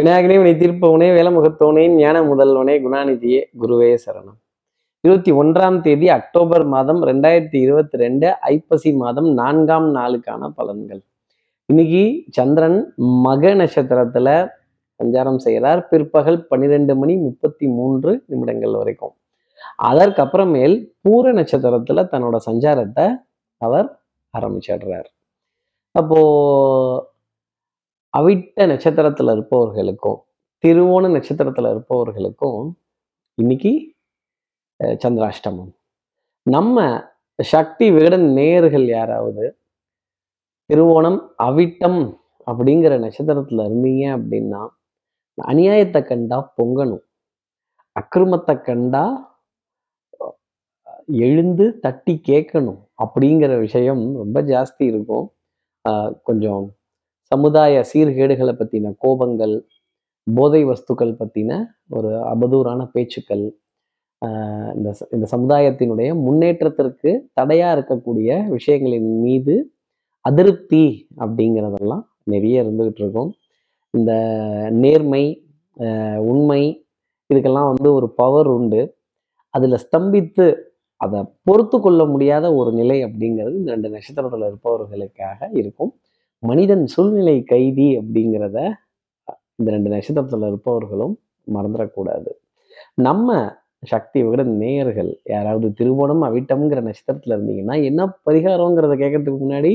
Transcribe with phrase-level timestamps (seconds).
[0.00, 4.38] விநாயகனே வினை தீர்ப்பவனே வேலமுகத்தவனே ஞான முதல்வனே குணாநிதியே குருவே சரணம்.
[5.00, 11.00] இருபத்தி ஒன்றாம் தேதி அக்டோபர் மாதம் ரெண்டாயிரத்தி இருபத்தி ரெண்டு ஐப்பசி மாதம் நான்காம் நாளுக்கான பலன்கள்.
[11.66, 14.48] இன்னைக்கு சந்திரன் மக நட்சத்திரத்துல
[15.04, 15.88] சஞ்சாரம் செய்கிறார்.
[15.88, 19.14] பிற்பகல் பன்னிரெண்டு மணி முப்பத்தி மூன்று நிமிடங்கள் வரைக்கும்.
[19.82, 23.16] அதற்கப்புறமேல் பூர நட்சத்திரத்துல தன்னோட சஞ்சாரத்தை
[23.56, 24.00] அவர்
[24.38, 25.08] ஆரம்பிச்சிடுறார்.
[25.90, 27.13] அப்போ
[28.18, 30.20] அவிட்ட நட்சத்திரத்தில் இருப்பவர்களுக்கும்
[30.64, 32.60] திருவோண நட்சத்திரத்தில் இருப்பவர்களுக்கும்
[33.38, 33.72] இன்னைக்கு
[35.04, 35.72] சந்திராஷ்டமம்.
[36.46, 36.84] நம்ம
[37.38, 39.44] சக்தி விகடன் நேயர்கள் யாராவது
[40.70, 42.00] திருவோணம் அவிட்டம்
[42.46, 44.62] அப்படிங்கிற நட்சத்திரத்தில் இருந்தீங்க அப்படின்னா
[45.38, 47.04] அநியாயத்தை கண்டா பொங்கணும்.
[47.96, 49.04] அக்கிரமத்தை கண்டா
[51.26, 55.26] எழுந்து தட்டி கேட்கணும் அப்படிங்கிற விஷயம் ரொம்ப ஜாஸ்தி இருக்கும்.
[56.28, 56.64] கொஞ்சம்
[57.32, 59.54] சமுதாய சீர்கேடுகளை பற்றின கோபங்கள்
[60.26, 61.52] போதை வஸ்துக்கள் பற்றின
[61.96, 63.44] ஒரு அபதூறான பேச்சுக்கள்
[64.76, 69.54] இந்த இந்த சமுதாயத்தினுடைய முன்னேற்றத்திற்கு தடையாக இருக்கக்கூடிய விஷயங்களின் மீது
[70.24, 70.84] அதிருப்தி
[71.24, 73.30] அப்படிங்கிறதெல்லாம் நிறைய இருந்துகிட்டு இருக்கும்.
[73.94, 74.12] இந்த
[74.82, 75.24] நேர்மை
[76.32, 76.62] உண்மை
[77.30, 78.82] இதுக்கெல்லாம் வந்து ஒரு பவர் உண்டு.
[79.54, 80.46] அதில் ஸ்தம்பித்து
[81.00, 85.92] அதை பொறுத்து கொள்ள முடியாத ஒரு நிலை அப்படிங்கிறது இந்த ரெண்டு நட்சத்திரத்தில் இருப்பவர்களுக்காக இருக்கும்.
[86.48, 88.58] மனிதன் சூழ்நிலை கைதி அப்படிங்கிறத
[89.58, 91.14] இந்த ரெண்டு நட்சத்திரத்தில் இருப்பவர்களும்
[91.46, 92.30] மறந்துடக்கூடாது.
[93.06, 93.36] நம்ம
[93.92, 99.72] சக்தி விகிட நேயர்கள் யாராவது திருவோணம் அவிட்டம்ங்கிற நட்சத்திரத்தில் இருந்தீங்கன்னா என்ன பரிகாரங்கிறத கேட்கறதுக்கு முன்னாடி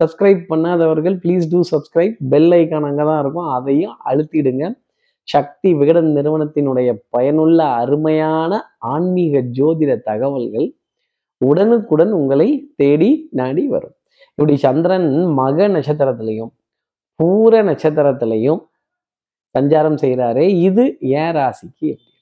[0.00, 3.48] subscribe பண்ணாதவர்கள் please do subscribe bell icon அங்கே தான் இருக்கும்.
[3.56, 4.64] அதையும் அழுத்திடுங்க.
[5.28, 8.52] சக்தி விகடன் நிறுவனத்தினுடைய பயனுள்ள அருமையான
[8.94, 10.68] ஆன்மீக ஜோதிட தகவல்கள்
[11.40, 12.48] உடனுக்குடன் உங்களை
[12.80, 13.96] தேடி நாடி வரும்.
[14.38, 16.52] இப்படி சந்திரன் மக நட்சத்திரத்திலையும்
[17.20, 18.60] பூர நட்சத்திரத்திலையும்
[19.54, 20.84] சஞ்சாரம் செய்கிறாரு இது
[21.20, 22.16] ஏன் ராசிக்கு எப்படி இருக்கும்?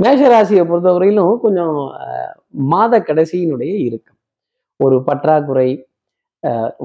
[0.00, 1.76] மேஷ ராசியை பொறுத்தவரையிலும் கொஞ்சம்
[2.72, 4.18] மாத கடைசியினுடைய இறுக்கம்.
[4.80, 5.68] ஒரு பற்றாக்குறை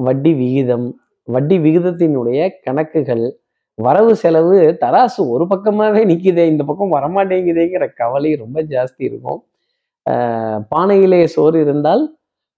[0.07, 0.87] வட்டி விகிதம்
[1.27, 3.25] வட்டி விகிதத்தினுடைய கணக்குகள்
[3.77, 9.39] வரவு செலவு தராசு ஒரு பக்கமாகவே நிற்கிதே இந்த பக்கம் வரமாட்டேங்குதேங்கிற கவலை ரொம்ப ஜாஸ்தி இருக்கும்.
[10.73, 12.03] பானையிலே சோறு இருந்தால்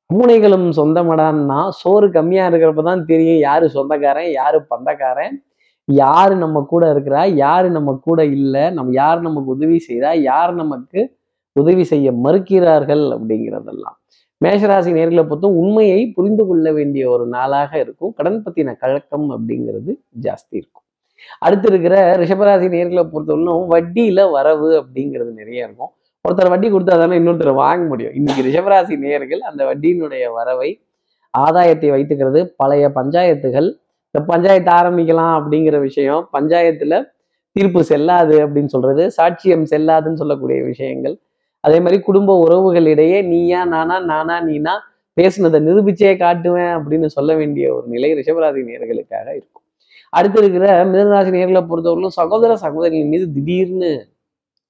[0.10, 5.36] பூனைகளும் சொந்தமடான்னா சோறு கம்மியா இருக்கிறப்ப தான் தெரியும் யாரு சொந்தக்காரன் யாரு பந்தக்காரன்.
[5.88, 11.02] யாரு நம்ம கூட இருக்கிறா யாரு நம்ம கூட இல்லை நம்ம யார் நமக்கு உதவி செய்கிறா யார் நமக்கு
[11.56, 13.98] உதவி செய்ய மறுக்கிறார்கள் அப்படிங்கிறதெல்லாம்.
[14.42, 18.14] மேஷராசி நேர்களை பொறுத்தும் உண்மையை புரிந்து கொள்ள வேண்டிய ஒரு நாளாக இருக்கும்.
[18.14, 19.92] கடன் பத்தின கழக்கம் அப்படிங்கிறது
[20.26, 20.86] ஜாஸ்தி இருக்கும்.
[21.40, 25.94] அடுத்து இருக்கிற ரிஷபராசி நேர்களை பொறுத்தவரைக்கும் வட்டியில வரவு அப்படிங்கிறது நிறைய இருக்கும்.
[26.28, 28.14] ஒருத்தர் வட்டி கொடுத்தா தானே இன்னொருத்தர் வாங்க முடியும்.
[28.14, 30.70] இன்னைக்கு ரிஷபராசி நேர்கள் அந்த வட்டியினுடைய வரவை
[31.34, 33.68] ஆதாயத்தை வைத்துக்கிறது பழைய பஞ்சாயத்துகள்.
[34.06, 37.02] இந்த பஞ்சாயத்து ஆரம்பிக்கலாம் அப்படிங்கிற விஷயம் பஞ்சாயத்துல
[37.52, 41.16] தீர்ப்பு செல்லாது அப்படின்னு சொல்றது சாட்சியம் செல்லாதுன்னு சொல்லக்கூடிய விஷயங்கள்.
[41.60, 44.74] அதே மாதிரி குடும்ப உறவுகளிடையே நீயா நானா நானா நீனா
[45.18, 49.64] பேசுனதை நிரூபிச்சே காட்டுவேன் அப்படின்னு சொல்ல வேண்டிய ஒரு நிலை ரிஷபராசி நேர்களுக்காக இருக்கும்.
[50.10, 53.92] அடுத்து இருக்கிற மிதனராசி நேர்களை பொறுத்தவரையிலும் சகோதர சகோதரிகள் மீது திடீர்னு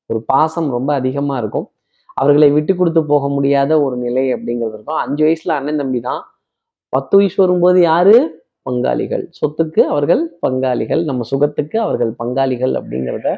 [0.09, 1.67] ஒரு பாசம் ரொம்ப அதிகமாக இருக்கும்.
[2.17, 4.99] அவர்களை விட்டு கொடுத்து போக முடியாத ஒரு நிலை அப்படிங்கிறது இருக்கும்.
[5.05, 6.21] அஞ்சு வயசுல அண்ணன் தம்பி தான்.
[6.93, 8.15] பத்து வயசு வரும்போது யாரு?
[8.69, 9.23] பங்காளிகள்.
[9.31, 11.01] சொத்துக்கு அவர்கள் பங்காளிகள்.
[11.03, 13.31] நம்ம சுகத்துக்கு அவர்கள் பங்காளிகள் அப்படிங்கிறத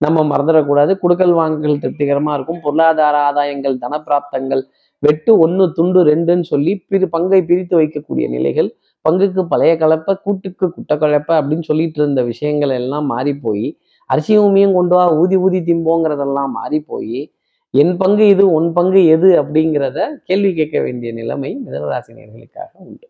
[0.00, 0.92] நம்ம மறந்துடக்கூடாது.
[0.94, 2.60] குடுக்கல் வாங்கல் திருப்திகரமா இருக்கும்.
[2.60, 4.62] பொருளாதார ஆதாயங்கள் தனப்பிராப்தங்கள்
[5.02, 8.68] வெட்டு ஒன்று துண்டு ரெண்டுன்னு சொல்லி பிரி பங்கை பிரித்து வைக்கக்கூடிய நிலைகள்
[9.04, 13.68] பங்குக்கு பழைய கலப்பை கூட்டுக்கு குட்டக்கலப்பை அப்படின்னு சொல்லிட்டு இருந்த விஷயங்கள் எல்லாம் மாறி போய்
[14.10, 17.32] அரிசியும் உமியும் கொண்டு வா ஊதி ஊதி திம்போங்கிறதெல்லாம் மாறி போய்
[17.70, 23.06] என் பங்கு இது உன் பங்கு எது அப்படிங்கிறத கேள்வி கேட்க வேண்டிய நிலைமை மிதனராசி நேர்களுக்காக உண்டு.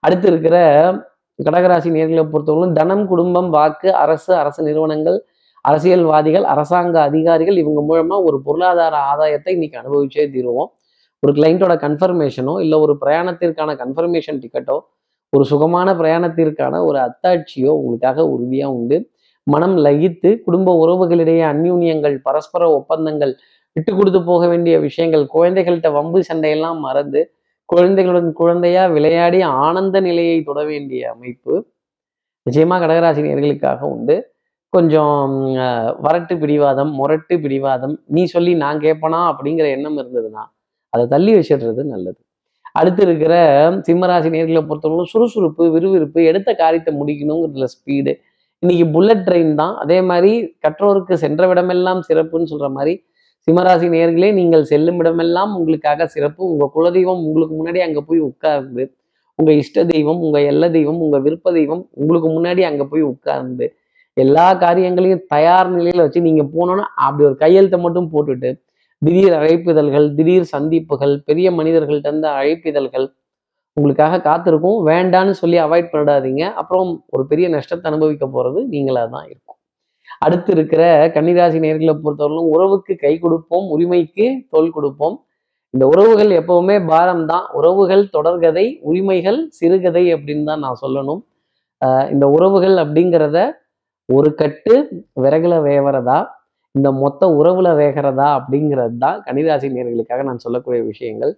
[0.00, 0.56] அடுத்து இருக்கிற
[1.38, 5.24] கடகராசி நேர்களை பொறுத்தவரைக்கும் தனம் குடும்பம் வாக்கு அரசு அரசு நிறுவனங்கள்
[5.64, 10.70] அரசியல்வாதிகள் அரசாங்க அதிகாரிகள் இவங்க மூலமா ஒரு பொருளாதார ஆதாயத்தை இன்னைக்கு அனுபவிச்சே தீருவோம்.
[11.22, 14.76] ஒரு கிளைண்ட்டோட கன்ஃபர்மேஷனோ இல்லை ஒரு பிரயாணத்திற்கான கன்ஃபர்மேஷன் டிக்கெட்டோ
[15.32, 18.98] ஒரு சுகமான பிரயாணத்திற்கான ஒரு அத்தாட்சியோ உங்களுக்காக உறுதியாக உண்டு.
[19.46, 23.32] மனம் லகித்து குடும்ப உறவுகளிடையே அந்யூன்யங்கள் பரஸ்பர ஒப்பந்தங்கள்
[23.76, 27.20] விட்டு கொடுத்து போக வேண்டிய விஷயங்கள் குழந்தைகள்கிட்ட வம்பு சண்டையெல்லாம் மறந்து
[27.68, 31.54] குழந்தைகளுடன் குழந்தையா விளையாடி ஆனந்த நிலையை தொட வேண்டிய அமைப்பு
[32.46, 34.16] நிச்சயமா கடகராசினியர்களுக்காக உண்டு.
[34.72, 35.32] கொஞ்சம்
[36.06, 40.42] வரட்டு பிடிவாதம் முரட்டு பிடிவாதம் நீ சொல்லி நான் கேட்பனா அப்படிங்கிற எண்ணம் இருந்ததுன்னா
[40.92, 42.18] அதை தள்ளி வச்சிடுறது நல்லது.
[42.74, 43.34] அடுத்து இருக்கிற
[43.86, 48.12] சிம்மராசி நேர்களை பொறுத்தவரைக்கும் சுறுசுறுப்பு விறுவிறுப்பு எடுத்த காரியத்தை முடிக்கணுங்கிறதுல ஸ்பீடு
[48.62, 49.72] இன்னைக்கு புல்லட் ட்ரெயின் தான்.
[49.82, 50.30] அதே மாதிரி
[50.64, 52.92] கற்றோருக்கு சென்ற விடமெல்லாம் சிறப்புன்னு சொல்ற மாதிரி
[53.48, 56.42] சிம்மராசி நேர்களே நீங்கள் செல்லும் இடமெல்லாம் உங்களுக்காக சிறப்பு.
[56.52, 58.84] உங்க குலதெய்வம் உங்களுக்கு முன்னாடி அங்க போய் உட்கார்ந்து
[59.38, 63.66] உங்க இஷ்ட தெய்வம் உங்க எல்ல தெய்வம் உங்க விருப்ப தெய்வம் உங்களுக்கு முன்னாடி அங்க போய் உட்கார்ந்து
[64.16, 68.50] எல்லா காரியங்களையும் தயார் நிலையில வச்சு நீங்க போனோன்னா அப்படி ஒரு கையெழுத்தை மட்டும் போட்டுட்டு
[69.02, 73.06] திடீர் அழைப்பிதழ்கள் திடீர் சந்திப்புகள் பெரிய மனிதர்கள்ட்ட இருந்து அழைப்பிதழ்கள்
[73.76, 74.78] உங்களுக்காக காத்திருக்கும்.
[74.90, 79.58] வேண்டான்னு சொல்லி அவாய்ட் பண்ணிடாதீங்க அப்புறம் ஒரு பெரிய நஷ்டத்தை அனுபவிக்க போறது நீங்களா தான் இருக்கும்.
[80.24, 80.82] அடுத்து இருக்கிற
[81.14, 83.66] கன்னிராசி நேர்களை பொறுத்தவரையிலும் உறவுக்கு கை கொடுப்போம்.
[83.74, 85.16] உரிமைக்கு தோல் கொடுப்போம்.
[85.74, 87.46] இந்த உறவுகள் எப்பவுமே பாரம் தான்.
[87.58, 91.22] உறவுகள் தொடர்கதை உரிமைகள் சிறுகதை அப்படின்னு தான் நான் சொல்லணும்.
[92.14, 93.38] இந்த உறவுகள் அப்படிங்கிறத
[94.08, 94.74] ஒரு கட்டு
[95.24, 96.18] விறகுல வேவறதா
[96.74, 101.32] இந்த மொத்த உறவுல வேகிறதா அப்படிங்கிறது தான் கன்னிராசி நேர்களுக்காக நான் சொல்லக்கூடிய விஷயங்கள்.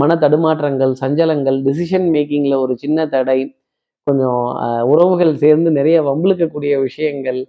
[0.00, 3.38] மன தடுமாற்றங்கள் சஞ்சலங்கள் டிசிஷன் மேக்கிங்கில் ஒரு சின்ன தடை
[4.06, 4.42] கொஞ்சம்
[4.92, 7.40] உறவுகள் சேர்ந்து நிறைய வம்பிழுக்கக்கூடிய விஷயங்கள்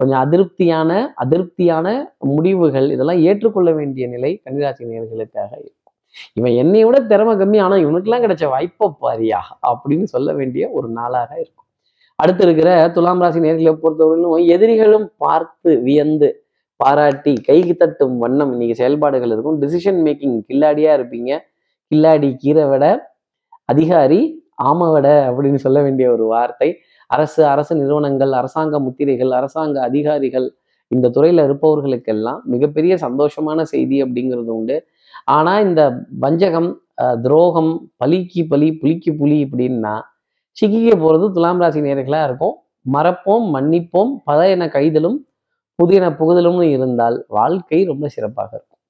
[0.00, 0.90] கொஞ்சம் அதிருப்தியான
[1.22, 1.86] அதிருப்தியான
[2.36, 5.94] முடிவுகள் இதெல்லாம் ஏற்றுக்கொள்ள வேண்டிய நிலை கன்னிராசி நேர்களுக்காக இருக்கும்.
[6.38, 9.40] இவன் என்னை விட திறமை கம்மி ஆனால் இவனுக்கெல்லாம் கிடைச்ச வாய்ப்பை பாரியா
[9.70, 11.66] அப்படின்னு சொல்ல வேண்டிய ஒரு நாளாக இருக்கும்.
[12.18, 16.28] அடுத்து இருக்கிற துலாம் ராசி நேர்களை பொறுத்தவரையிலும் எதிரிகளும் பார்த்து வியந்து
[16.80, 19.58] பாராட்டி கைக்கு தட்டும் வண்ணம் இன்னைக்கு செயல்பாடுகள் இருக்கும்.
[19.62, 21.32] டிசிஷன் மேக்கிங் கில்லாடியா இருப்பீங்க.
[21.90, 22.84] கில்லாடி கீரை விட
[23.68, 24.20] அதிகாரி
[24.62, 26.68] ஆமவட அப்படின்னு சொல்ல வேண்டிய ஒரு வார்த்தை.
[27.10, 30.46] அரசு அரசு நிறுவனங்கள் அரசாங்க முத்திரைகள் அரசாங்க அதிகாரிகள்
[30.90, 34.76] இந்த துறையில் இருப்பவர்களுக்கெல்லாம் மிகப்பெரிய சந்தோஷமான செய்தி அப்படிங்கிறது உண்டு.
[35.28, 35.82] ஆனால் இந்த
[36.18, 39.94] வஞ்சகம் அஹ், துரோகம் பலிக்கு பலி புலிக்கு புலி இப்படின்னா
[40.56, 42.54] சிக்கிக்க போறது துலாம் ராசி நேர்களாக இருக்கும்.
[42.86, 45.18] மறப்போம் மன்னிப்போம் பழையன கைதலும்
[45.78, 48.80] புதியன புகுதலும்னு இருந்தால் வாழ்க்கை ரொம்ப சிறப்பாக இருக்கும்.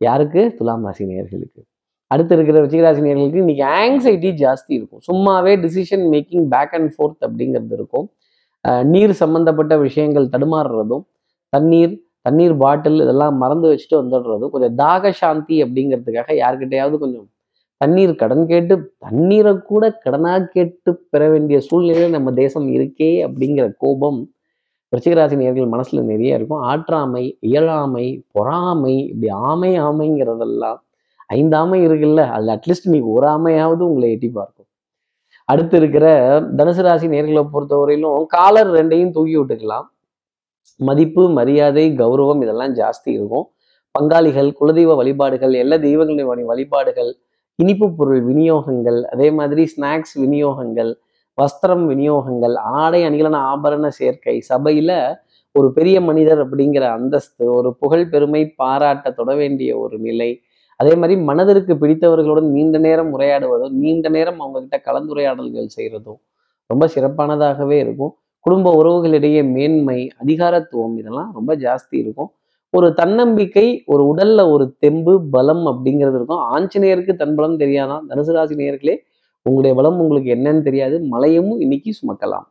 [0.00, 0.54] யாருக்கு?
[0.58, 1.60] துலாம் ராசி நேர்களுக்கு.
[2.06, 5.02] அடுத்து இருக்கிற ரிச்சிகராசினியர்களுக்கு இன்னைக்கு ஆங்ஸைட்டி ஜாஸ்தி இருக்கும்.
[5.08, 8.06] சும்மாவே decision making back and forth அப்படிங்கிறது இருக்கும்.
[8.92, 11.04] நீர் சம்பந்தப்பட்ட விஷயங்கள் தடுமாறுறதும்
[11.48, 17.26] தண்ணீர் தண்ணீர் பாட்டில் இதெல்லாம் மறந்து வச்சுட்டு வந்துடுறதும் கொஞ்சம் தாக சாந்தி அப்படிங்கிறதுக்காக யார்கிட்டயாவது கொஞ்சம்
[17.76, 24.20] தண்ணீர் கடன் கேட்டு தண்ணீரை கூட கடனாக கேட்டு பெற வேண்டிய சூழ்நிலையில் நம்ம தேசம் இருக்கே அப்படிங்கிற கோபம்
[24.96, 26.62] ரிச்சிகராசி நேர்கள் மனசில் நிறைய இருக்கும்.
[26.62, 30.80] ஆற்றாமை இயலாமை பொறாமை இப்படி ஆமை ஆமைங்கிறதெல்லாம்
[31.30, 34.68] ஐந்து ஆமை இருக்குல்ல அதுல அட்லீஸ்ட் நீ ஒரு ஆமையாவது உங்களை எட்டி பார்க்கும்.
[35.48, 36.06] அடுத்து இருக்கிற
[36.58, 39.86] தனுசு ராசி நேர்களை பொறுத்தவரையிலும் காலர் ரெண்டையும் தூக்கி விட்டுக்கலாம்.
[40.80, 43.46] மதிப்பு மரியாதை கௌரவம் இதெல்லாம் ஜாஸ்தி இருக்கும்.
[43.94, 47.10] பங்காளிகள் குலதெய்வ வழிபாடுகள் எல்லா தெய்வங்களின் வழிபாடுகள்
[47.58, 50.90] இனிப்பு பொருள் விநியோகங்கள் அதே மாதிரி ஸ்நாக்ஸ் விநியோகங்கள்
[51.38, 54.90] வஸ்திரம் விநியோகங்கள் ஆடை அணிகளான ஆபரண சேர்க்கை சபையில
[55.54, 60.30] ஒரு பெரிய மனிதர் அப்படிங்கிற அந்தஸ்து ஒரு புகழ் பெருமை பாராட்ட தொட வேண்டிய ஒரு நிலை
[60.76, 66.14] அதே மாதிரி மனதிற்கு பிடித்தவர்களுடன் நீண்ட நேரம் உரையாடுவதும் நீண்ட நேரம் அவங்க கிட்ட கலந்துரையாடல்கள் செய்கிறதோ
[66.66, 68.14] ரொம்ப சிறப்பானதாகவே இருக்கும்.
[68.40, 72.30] குடும்ப உறவுகளிடையே மேன்மை அதிகாரத்துவம் இதெல்லாம் ரொம்ப ஜாஸ்தி இருக்கும்.
[72.70, 76.42] ஒரு தன்னம்பிக்கை ஒரு உடல்ல ஒரு தெம்பு பலம் அப்படிங்கிறது இருக்கும்.
[76.56, 78.96] ஆஞ்சநேயருக்கு தன் பலம் தெரியாதான் தனுசு ராசி நேயர்களே
[79.42, 81.00] உங்களுடைய பலம் உங்களுக்கு என்னன்னு தெரியாது.
[81.00, 82.46] மலையும் இன்னைக்கு சுமக்கலாம்.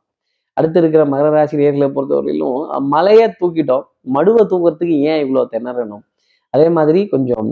[0.53, 3.83] அடுத்து இருக்கிற மகர ராசி நேர்களை பொறுத்தவரையிலும் மலையை தூக்கிட்டோம்.
[4.15, 6.03] மடுவை தூக்குறதுக்கு ஏன் இவ்வளோ திணறணும்?
[6.53, 7.47] அதே மாதிரி கொஞ்சம்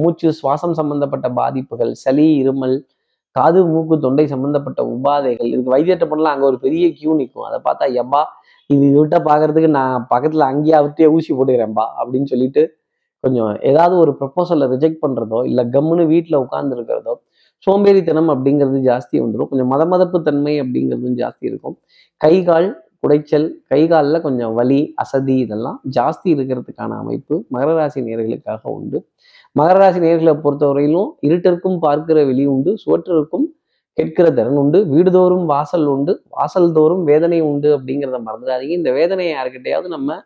[0.00, 2.76] மூச்சு சுவாசம் சம்பந்தப்பட்ட பாதிப்புகள் சளி இருமல்
[3.36, 6.34] காது மூக்கு தொண்டை சம்பந்தப்பட்ட உபாதைகள் இதுக்கு வைத்தியத்தை பண்ணலாம்.
[6.34, 8.22] அங்கே ஒரு பெரிய கியூ நிற்கும் அதை பார்த்தா எப்பா
[8.70, 12.62] இது விட்ட பார்க்கறதுக்கு நான் பக்கத்தில் அங்கேயே அவர்கிட்டயே ஊசி போட்டுக்கிறேன்பா அப்படின்னு சொல்லிட்டு
[13.24, 17.14] கொஞ்சம் ஏதாவது ஒரு ப்ரப்போசலை ரிஜெக்ட் பண்ணுறதோ இல்லை கம்முன்னு வீட்டில் உட்காந்துருக்கிறதோ
[17.66, 21.76] சோம்பேறித்தனம் அப்படிங்கிறது ஜாஸ்தி வந்துடும் கொஞ்சம் மத மதப்பு தன்மை அப்படிங்கிறதும் ஜாஸ்தி இருக்கும்.
[22.20, 22.68] கை கால்
[23.02, 29.06] குடைச்சல் கை காலில் கொஞ்சம் வலி அசதி இதெல்லாம் ஜாஸ்தி இருக்கிறதுக்கான அமைப்பு மகர ராசி நேர்களுக்காக உண்டு.
[29.58, 33.46] மகர ராசி நேர்களை பொறுத்தவரையிலும் இருட்டிற்கும் பார்க்கிற வெளி உண்டு சுவற்றிற்கும்
[33.92, 38.74] கேட்கிற திறன் உண்டு வீடுதோறும் வாசல் உண்டு வாசல் தோறும் வேதனை உண்டு அப்படிங்கிறத மறந்துடாதீங்க.
[38.80, 40.18] இந்த வேதனையை யாருக்கிட்டையாவது நம்ம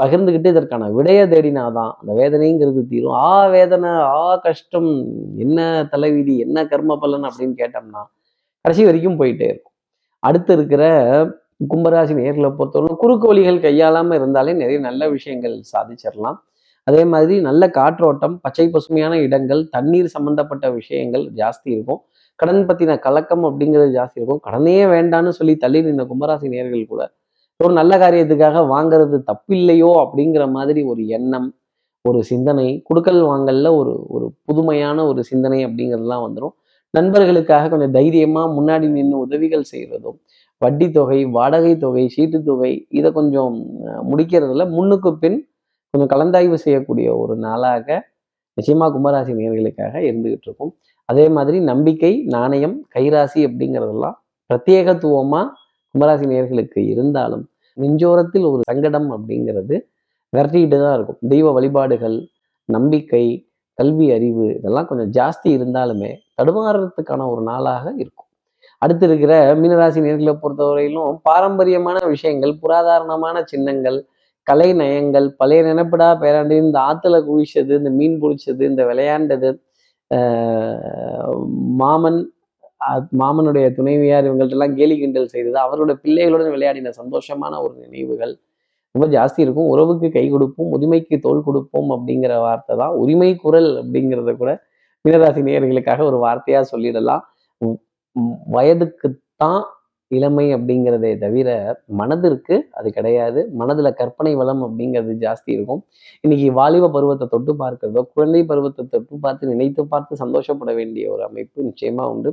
[0.00, 3.12] பகிர்ந்துக்கிட்டு இதற்கான விடைய தேடினாதான் அந்த வேதனைங்கிறது தீரும்.
[3.12, 4.90] ஆ வேதனை ஆ கஷ்டம்
[5.36, 8.02] என்ன தலைவிதி என்ன கர்ம பலன் அப்படின்னு கேட்டோம்னா
[8.60, 9.72] கடைசி வரைக்கும் போயிட்டே இருக்கும்.
[10.18, 10.84] அடுத்து இருக்கிற
[11.60, 16.38] கும்பராசி நேர்களை பொறுத்தவரை குறுக்கு வழிகள் கையாளாம இருந்தாலே நிறைய நல்ல விஷயங்கள் சாதிச்சிடலாம்.
[16.86, 22.00] அதே மாதிரி நல்ல காற்றோட்டம் பச்சை பசுமையான இடங்கள் தண்ணீர் சம்பந்தப்பட்ட விஷயங்கள் ஜாஸ்தி இருக்கும்.
[22.40, 24.40] கடன் பத்தின கலக்கம் அப்படிங்கிறது ஜாஸ்தி இருக்கும்.
[24.40, 27.02] கடனே வேண்டான்னு சொல்லி தள்ளி நின்ற கும்பராசி நேர்கள் கூட
[27.60, 31.48] ஒரு நல்ல காரியத்துக்காக வாங்குறது தப்பில்லையோ அப்படிங்கிற மாதிரி ஒரு எண்ணம்
[32.04, 36.54] ஒரு சிந்தனை குடுக்கல் வாங்கல்ல ஒரு ஒரு புதுமையான ஒரு சிந்தனை அப்படிங்கிறதுலாம் வந்துடும்
[36.94, 40.18] நண்பர்களுக்காக கொஞ்சம் தைரியமா முன்னாடி நின்று உதவிகள் செய்யறதும்
[40.62, 43.56] வட்டி தொகை வாடகை தொகை சீட்டு தொகை இதை கொஞ்சம்
[44.10, 45.38] முடிக்கிறதுல முன்னுக்கு பின்
[45.94, 47.86] கொஞ்சம் கலந்தாய்வு செய்யக்கூடிய ஒரு நாளாக
[48.58, 50.72] நிச்சயமா கும்பராசி நேர்களுக்காக இருந்துகிட்டு இருக்கும்.
[51.08, 54.16] அதே மாதிரி நம்பிக்கை நாணயம் கைராசி அப்படிங்கிறதெல்லாம்
[54.50, 55.42] பிரத்யேகத்துவமா
[55.94, 57.44] கும்பராசி நேர்களுக்கு இருந்தாலும்
[57.76, 59.76] நெஞ்சோரத்தில் ஒரு சங்கடம் அப்படிங்கிறது
[60.32, 61.20] விரட்டிக்கிட்டு தான் இருக்கும்.
[61.32, 62.16] தெய்வ வழிபாடுகள்
[62.68, 63.24] நம்பிக்கை
[63.78, 68.27] கல்வி அறிவு இதெல்லாம் கொஞ்சம் ஜாஸ்தி இருந்தாலுமே தடுமாறுறதுக்கான ஒரு நாளாக இருக்கும்.
[68.82, 73.98] அடுத்து இருக்கிற மீனராசி நேர்களை பொறுத்தவரையிலும் பாரம்பரியமான விஷயங்கள் புராதாரணமான சின்னங்கள்
[74.46, 79.50] கலை நயங்கள் பழைய நினைப்படா பேராண்டு இந்த ஆத்துல குவிச்சது இந்த மீன் பிடிச்சது இந்த விளையாண்டது
[81.80, 82.20] மாமன்
[83.20, 88.34] மாமனுடைய துணைவியார் இவங்கள்ட்டெல்லாம் கேலி கிண்டல் செய்தது அவரோட பிள்ளைகளுடன் விளையாடின சந்தோஷமான ஒரு நினைவுகள்.
[88.94, 89.68] ரொம்ப ஜாஸ்தி இருக்கும்.
[89.72, 94.52] உறவுக்கு கை கொடுப்போம் உரிமைக்கு தோல் கொடுப்போம் அப்படிங்கிற வார்த்தை தான் உரிமை குரல் அப்படிங்கிறத கூட
[95.04, 97.24] மீனராசி நேயர்களுக்காக ஒரு வார்த்தையா சொல்லிடலாம்.
[98.54, 99.64] வயதுக்குத்தான்
[100.10, 101.48] இளமை அப்படிங்கிறதே தவிர
[102.00, 103.40] மனதிற்கு அது கிடையாது.
[103.60, 105.82] மனதுல கற்பனை வளம் அப்படிங்கிறது ஜாஸ்தி இருக்கும்.
[106.24, 111.66] இன்னைக்கு வாலிப பருவத்தை தொட்டு பார்க்கிறதோ குழந்தை பருவத்தை தொட்டு பார்த்து நினைத்து பார்த்து சந்தோஷப்பட வேண்டிய ஒரு அமைப்பு
[111.68, 112.32] நிச்சயமா உண்டு.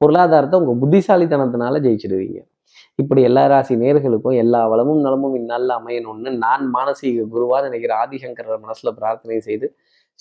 [0.00, 2.40] பொருளாதாரத்தை உங்க புத்திசாலித்தனத்தினால ஜெயிச்சிடுவீங்க.
[2.98, 8.90] இப்படி எல்லா ராசி நேர்களுக்கும் எல்லா வளமும் நலமும் இந்நாளில் அமையணும்னு நான் மானசீக குருவா நினைக்கிற ஆதிசங்கர மனசுல
[8.98, 9.66] பிரார்த்தனை செய்து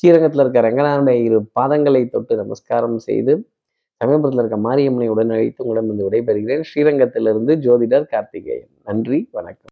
[0.03, 3.33] ஸ்ரீரங்கத்தில் இருக்க ரங்கநாதனுடைய இரு பாதங்களை தொட்டு நமஸ்காரம் செய்து
[4.03, 6.63] சமயபுரத்தில் இருக்க மாரியம்மனை உடன் அழைத்து உங்களிடம் வந்து விடைபெறுகிறேன்.
[6.73, 8.69] ஸ்ரீரங்கத்திலிருந்து ஜோதிடர் கார்த்திகேயன்.
[8.83, 9.61] நன்றி வணக்கம்.